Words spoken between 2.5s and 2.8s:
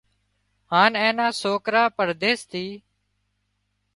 ٿي